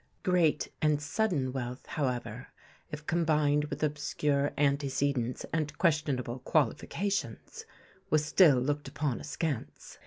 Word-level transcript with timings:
Great 0.23 0.69
and 0.81 0.99
sudden 0.99 1.53
wealth, 1.53 1.85
however, 1.85 2.47
if 2.89 3.05
combined 3.05 3.65
with 3.65 3.83
obscure 3.83 4.51
antecedents 4.57 5.45
and 5.53 5.77
questionable 5.77 6.39
qualifications, 6.39 7.67
was 8.09 8.25
still 8.25 8.57
looked 8.59 8.87
upon 8.87 9.19
askance. 9.19 9.99